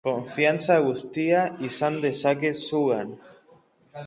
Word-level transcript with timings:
Konfiantza 0.07 0.77
guztia 0.85 1.43
izan 1.69 2.01
dezaket 2.07 2.61
zugan? 2.71 3.17